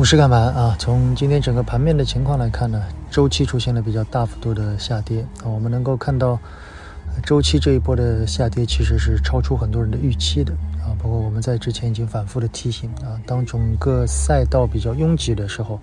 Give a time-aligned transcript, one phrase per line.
[0.00, 0.74] 股市干盘啊？
[0.78, 5.44] 从今天整个盘面的情况来看呢，周期出现了比较大幅度的下跌啊。
[5.44, 6.38] 我们能够看到，
[7.22, 10.96] 周期这一波的下跌其实是超出很多人的预期的啊。
[11.02, 15.78] 包括我们在之前已经反复的提醒啊，当整个赛道比较拥挤的时候，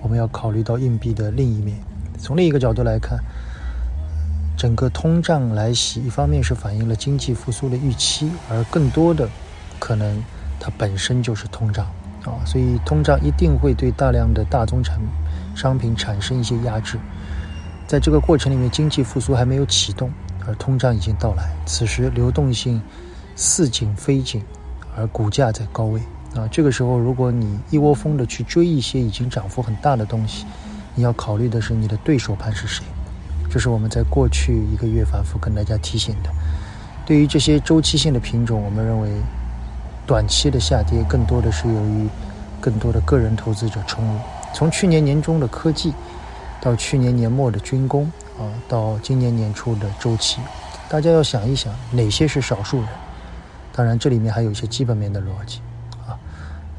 [0.00, 1.76] 我们要考虑到硬币的另一面。
[2.20, 3.18] 从另一个角度来看，
[4.56, 9.28] 整个通胀来袭，一方面是反映了经济复苏的预期，而更多的
[9.80, 10.22] 可能
[10.60, 11.84] 它本身就是通胀。
[12.24, 15.00] 啊，所以通胀一定会对大量的大宗产
[15.54, 16.98] 商品产生一些压制，
[17.86, 20.10] 在这个过程里面，经济复苏还没有启动，
[20.46, 21.50] 而通胀已经到来。
[21.64, 22.80] 此时流动性
[23.36, 24.42] 似紧非紧，
[24.94, 26.00] 而股价在高位
[26.34, 26.46] 啊。
[26.50, 30.44] 这个时候，如果你一窝蜂的去追一些已经涨幅很大的东西，
[30.94, 32.84] 你要考虑的是你的对手盘是谁。
[33.50, 36.30] 这是我们在过去一个月反复跟大家提醒的。
[37.06, 39.10] 对于这些周期性的品种，我们认为。
[40.10, 42.08] 短期的下跌更多的是由于
[42.60, 44.18] 更多的个人投资者冲入。
[44.52, 45.94] 从去年年中的科技，
[46.60, 50.40] 到去年年末的军工，啊，到今年年初的周期，
[50.88, 52.88] 大家要想一想哪些是少数人。
[53.72, 55.60] 当然，这里面还有一些基本面的逻辑，
[56.04, 56.18] 啊，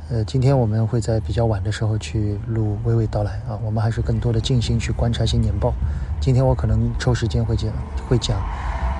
[0.09, 5.73] 呃，今天我们会在比较晚的时候去录娓娓道来啊，我们还是更多的静心去观察一些年报。
[6.19, 7.71] 今天我可能抽时间会讲，
[8.09, 8.37] 会讲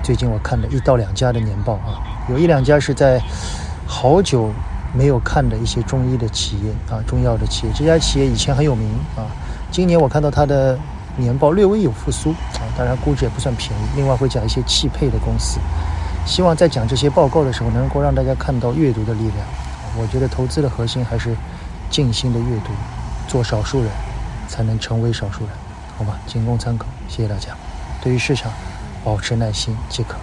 [0.02, 3.20] 最近我看的一到两家的年报啊，有一两家是在。
[3.92, 4.50] 好久
[4.94, 9.28] 没有看的一些中医的企业啊，中药的企业，这家企业以前很有名啊。
[9.70, 10.78] 今年我看到它的
[11.18, 13.82] 年报略微有复苏啊，当然估值也不算便宜。
[13.94, 15.60] 另外会讲一些汽配的公司，
[16.24, 19.46] 希望在讲这些报告的时候，能够让大家看到阅读的力量。
[19.98, 21.36] 我觉得投资的核心还是
[21.90, 22.72] 静心的阅读，
[23.28, 23.90] 做少数人
[24.48, 25.50] 才能成为少数人，
[25.98, 26.18] 好吧？
[26.26, 27.48] 仅供参考，谢谢大家。
[28.00, 28.50] 对于市场
[29.04, 30.16] 保持耐心即可。